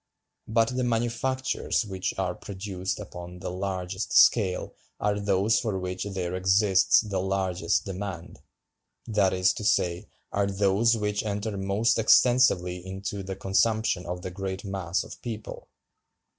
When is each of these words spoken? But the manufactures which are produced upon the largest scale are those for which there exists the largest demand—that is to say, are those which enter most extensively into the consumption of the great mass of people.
But 0.47 0.69
the 0.75 0.83
manufactures 0.83 1.85
which 1.85 2.17
are 2.17 2.33
produced 2.33 2.99
upon 2.99 3.37
the 3.37 3.51
largest 3.51 4.13
scale 4.13 4.73
are 4.99 5.19
those 5.19 5.59
for 5.59 5.77
which 5.77 6.05
there 6.05 6.33
exists 6.33 7.01
the 7.01 7.19
largest 7.21 7.85
demand—that 7.85 9.31
is 9.31 9.53
to 9.53 9.63
say, 9.63 10.07
are 10.31 10.47
those 10.47 10.97
which 10.97 11.23
enter 11.23 11.55
most 11.55 11.99
extensively 11.99 12.83
into 12.83 13.21
the 13.21 13.35
consumption 13.35 14.07
of 14.07 14.23
the 14.23 14.31
great 14.31 14.65
mass 14.65 15.03
of 15.03 15.21
people. 15.21 15.67